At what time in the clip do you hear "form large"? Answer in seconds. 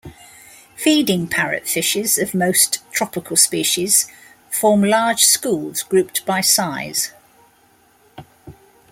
4.49-5.25